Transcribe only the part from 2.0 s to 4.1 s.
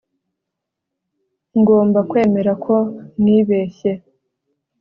kwemera ko nibeshye